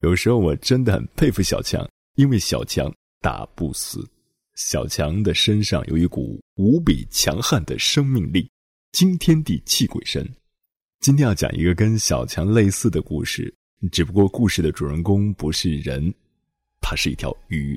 [0.00, 4.08] 有时候我真的很佩服小强，因为小强打不死。
[4.54, 8.48] 小强的身上有一股无比强悍的生命力，
[8.92, 10.24] 惊天地泣鬼神。
[11.00, 13.52] 今天要讲一个跟小强类似的故事，
[13.90, 16.14] 只不过故事的主人公不是人，
[16.80, 17.76] 他是一条鱼。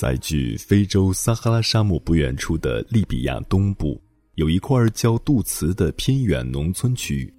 [0.00, 4.00] 在距非洲撒哈拉沙漠不远处的利比亚东部，
[4.36, 7.34] 有一块叫杜茨的偏远农村区域。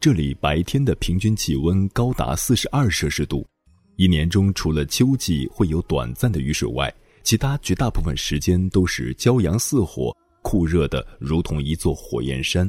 [0.00, 3.46] 这里白天的平均气温高达四十二摄氏度，
[3.94, 6.92] 一年中除了秋季会有短暂的雨水外，
[7.22, 12.68] 其他绝大部分时间都是骄阳似火，酷热的如同一座火焰山。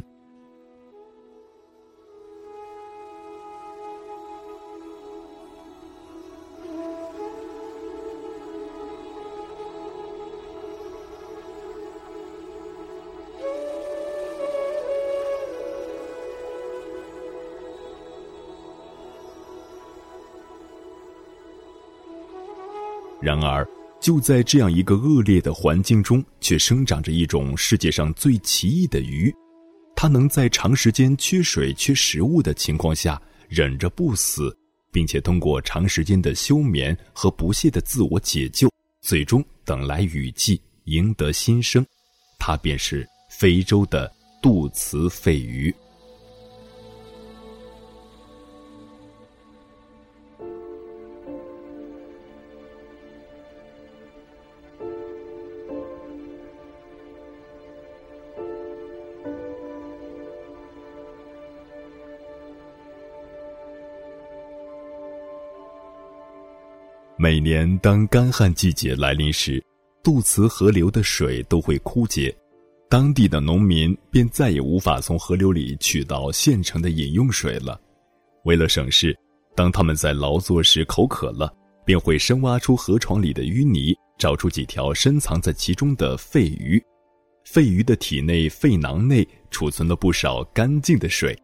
[23.23, 23.65] 然而，
[24.01, 29.33] 就在这样一个恶劣的环境中，却生长着一种世界上最奇异的鱼。
[29.95, 34.53] 它能在长时间缺水、缺食物的情况下忍着不死，
[34.91, 38.69] 并且通过长时间的休眠和不懈的自我解救，
[39.01, 41.85] 最终等来雨季，赢得新生。
[42.37, 45.73] 它便是非洲的杜茨肺鱼。
[67.15, 69.63] 每年当干旱季节来临时，
[70.03, 72.35] 杜茨河流的水都会枯竭，
[72.89, 77.79] 当地的农民便再也无法从河流里取到现成的饮用水了。
[78.45, 79.15] 为了省事，
[79.55, 81.53] 当他们在劳作时口渴了，
[81.85, 86.83] 便会深挖出河床里的淤泥，找出几条深藏在其中的肺鱼。
[87.45, 91.37] 肺鱼的体内肺囊内储存了不少干净的水，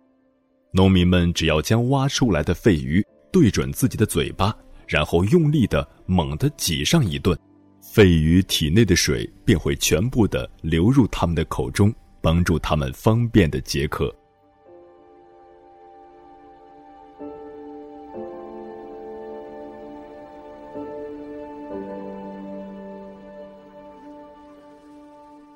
[0.74, 4.56] 农民们只要将挖出来的肺鱼对准自己的嘴巴。
[4.90, 7.38] 然后用力的猛地挤上一顿，
[7.80, 14.12] 肺鱼体内的水便会全部的流入他们的口中，帮助他们方便的解渴。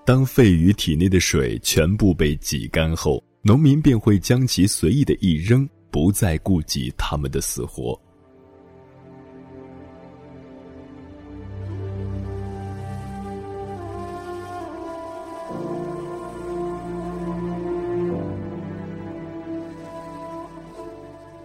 [0.05, 7.99] 当肺鱼体内的水全部被挤干后，农民便会将其随意的一扔，不再顾及他们的死活。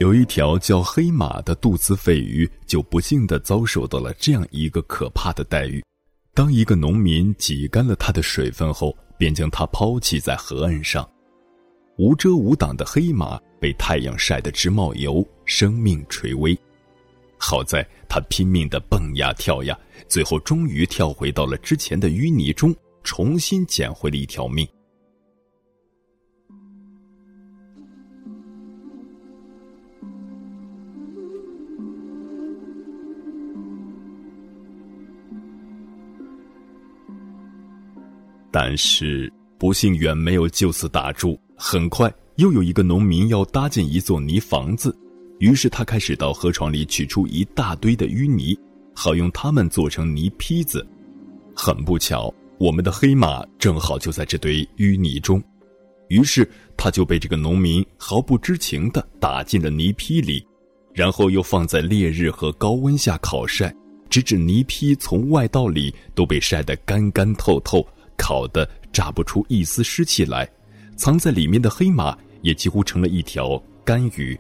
[0.09, 5.85] 有一条叫黑马的杜兹肺鱼，就不幸的遭受到了这样一个可怕的待遇：
[6.33, 11.07] 当一个农民挤干了它的水分后，便将它抛弃在河岸上。
[11.99, 16.59] 无遮无挡的黑马被太阳晒得直冒油，生命垂危。
[17.37, 22.75] 好在它拼命的蹦呀跳呀，最后终于跳回到了之前的淤泥中，
[23.05, 24.67] 重新捡回了一条命。
[38.61, 44.93] 但是不幸远没有就此打住，很快又有一个农民要搭建一座泥房子，
[45.39, 48.59] 于是他开始到河床里取出一大堆的淤泥，
[48.93, 50.85] 好用它们做成泥坯子。
[51.55, 55.41] 很不巧，我们的黑马正好就在这堆淤泥中，
[56.09, 56.45] 于是
[56.77, 60.45] 他就被这个农民毫不知情的打进了泥坯里，
[60.93, 63.73] 然后又放在烈日和高温下烤晒，
[64.11, 67.87] 直至泥坯从外到里都被晒得干干透透。
[68.19, 70.47] 烤得炸不出一丝湿气来，
[70.97, 74.39] 藏在里面的黑马也几乎成了一条干鱼。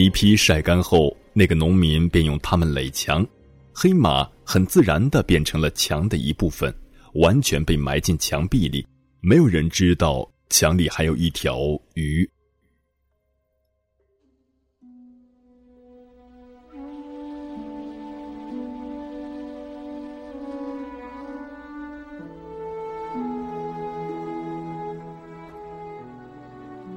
[0.00, 3.26] 泥坯晒干后，那个农民便用它们垒墙，
[3.70, 6.74] 黑马很自然地变成了墙的一部分，
[7.16, 8.86] 完全被埋进墙壁里。
[9.20, 12.26] 没有人知道墙里还有一条鱼。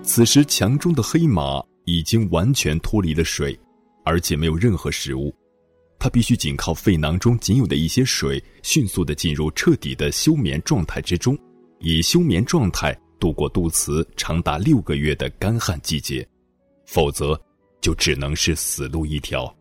[0.03, 3.57] 此时，墙中的黑马已经完全脱离了水，
[4.03, 5.33] 而且没有任何食物。
[5.99, 11.37] 它必须仅靠肺囊中仅有的一些水，迅速的进入彻底的休眠状态之中，
[11.79, 16.27] 以休眠状态度过杜慈长达六个月的干旱季节，
[16.85, 17.39] 否则
[17.79, 19.53] 就只能是死路一条。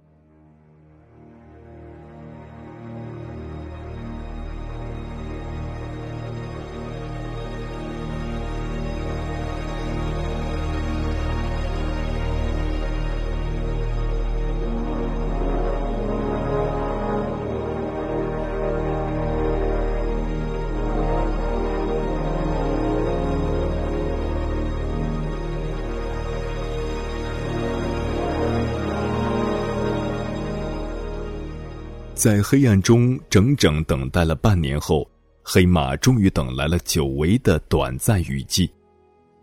[32.22, 35.04] 在黑暗中整整等待了半年后，
[35.42, 38.70] 黑马终于等来了久违的短暂雨季。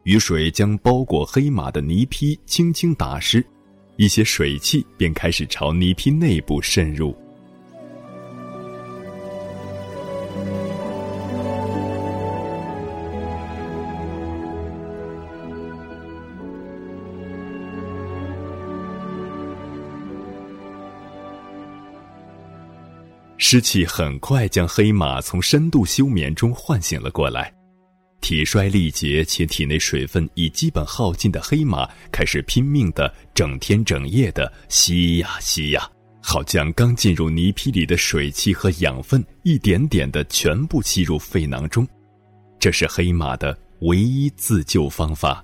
[0.04, 3.46] 雨水将包裹黑马的泥坯轻轻打湿，
[3.98, 7.14] 一些水汽便开始朝泥坯内部渗入。
[23.42, 27.52] 湿气很快将黑马从深度休眠中唤醒了过来，
[28.20, 35.90] 体衰力竭且体内水分已基本耗尽的黑马开始拼命的整天整夜的吸呀吸呀，
[36.22, 41.88] 好将刚进入泥坯里的水汽和养分一点点的全部吸入肺囊中，
[42.60, 45.44] 这是黑马的唯一自救方法。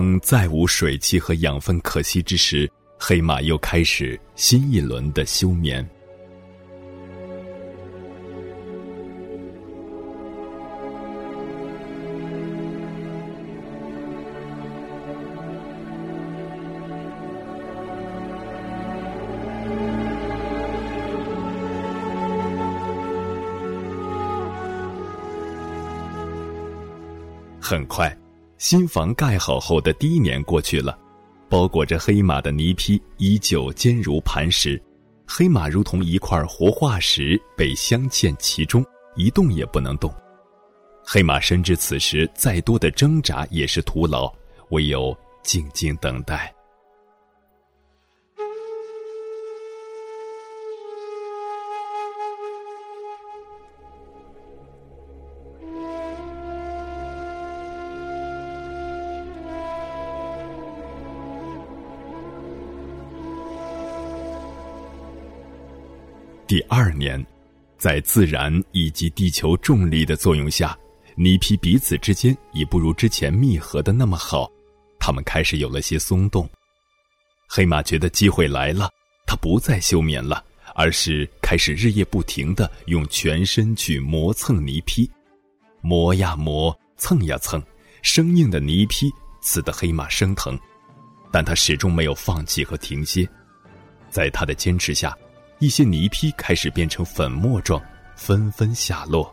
[0.00, 2.66] 当再无水汽和养分可吸之时，
[2.98, 5.86] 黑马又开始新一轮的休眠。
[27.60, 28.19] 很快。
[28.60, 30.96] 新房盖好后的第一年过去了，
[31.48, 34.80] 包裹着黑马的泥坯依旧坚如磐石，
[35.26, 38.84] 黑马如同一块活化石被镶嵌其中，
[39.16, 40.14] 一动也不能动。
[41.02, 44.30] 黑马深知此时再多的挣扎也是徒劳，
[44.72, 46.54] 唯有静静等待。
[66.50, 67.24] 第二年，
[67.78, 70.76] 在自然以及地球重力的作用下，
[71.14, 74.50] 泥坯彼此之间已不如之前密合的那么好，
[74.98, 76.50] 它们开始有了些松动。
[77.46, 78.90] 黑马觉得机会来了，
[79.28, 85.08] 它不再休眠了，而是开始日夜不停的用全身去磨蹭泥坯，
[85.80, 87.62] 磨呀磨，蹭呀蹭，
[88.02, 89.08] 生硬的泥坯
[89.40, 90.58] 刺得黑马生疼，
[91.30, 93.24] 但它始终没有放弃和停歇，
[94.10, 95.16] 在他的坚持下。
[95.60, 97.80] 一些泥坯开始变成粉末状，
[98.16, 99.32] 纷纷下落。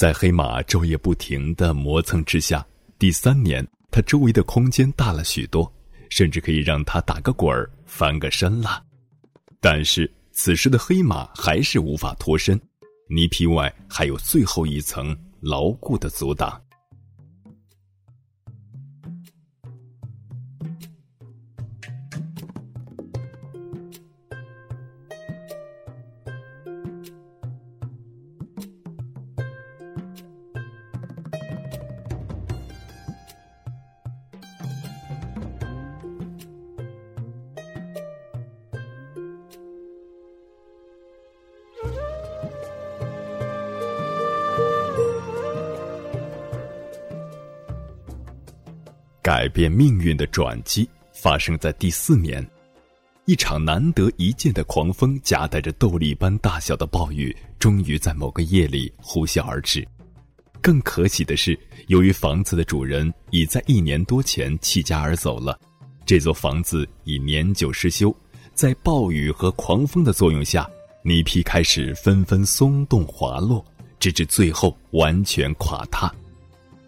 [0.00, 2.66] 在黑马昼夜不停的磨蹭之下，
[2.98, 5.70] 第三年，它周围的空间大了许多，
[6.08, 8.82] 甚至可以让它打个滚儿、翻个身了。
[9.60, 12.58] 但是此时的黑马还是无法脱身，
[13.10, 16.58] 泥皮外还有最后一层牢固的阻挡。
[49.30, 52.44] 改变命运的转机发生在第四年，
[53.26, 59.86] 一场难得一见的狂风夹带着豆粒般大小的暴雨，终于在某个夜里呼啸而至。
[60.60, 61.56] 更可喜的是，
[61.86, 65.56] 由于房子的主人已在一年多前弃家而走了，
[66.04, 68.12] 这座房子已年久失修，
[68.52, 70.68] 在暴雨和狂风的作用下，
[71.04, 73.64] 泥坯开始纷纷松动滑落，
[74.00, 76.12] 直至最后完全垮塌。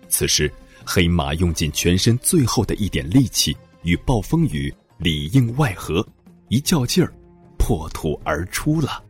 [0.09, 0.53] 此时，
[0.85, 6.07] 黑马用尽全身最后的一点力气，与暴风雨里应外合，
[6.49, 7.12] 一较劲儿，
[7.59, 9.03] 破土而出了。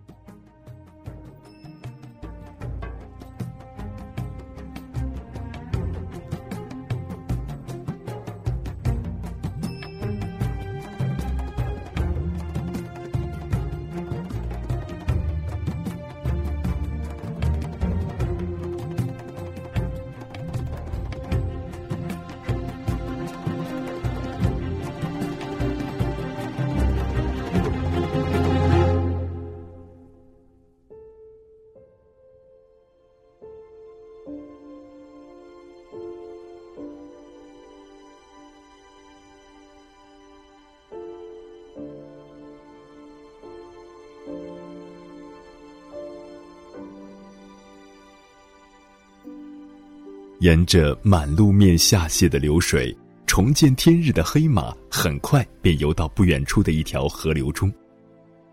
[50.43, 52.93] 沿着满路面下泻的流水，
[53.29, 57.73] 重见天日的黑马很快便游到不远处的一条河流中，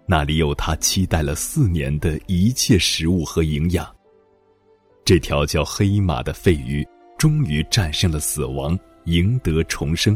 [0.05, 3.87] 那里有他期待了四年的一切食物和营养。
[5.03, 10.15] 这条叫黑马的肺鱼，终于战胜了死亡，赢得重生。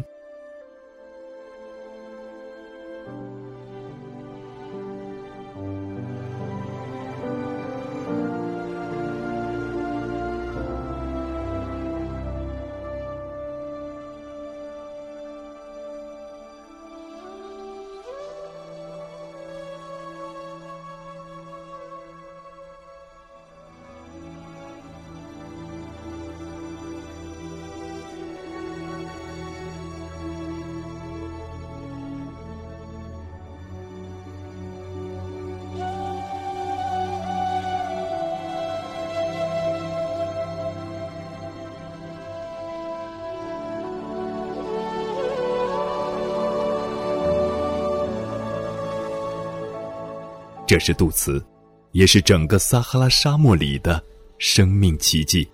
[50.65, 51.43] 这是杜茨，
[51.91, 54.03] 也是整个撒哈拉沙漠里的
[54.37, 55.47] 生命奇迹，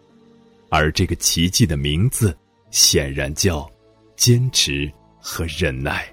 [0.70, 2.38] 而这个奇迹的名字，
[2.72, 3.70] 显然叫
[4.16, 6.08] 坚持和忍耐。